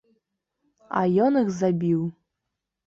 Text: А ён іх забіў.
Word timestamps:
А 1.01 1.03
ён 1.27 1.39
іх 1.43 1.53
забіў. 1.61 2.01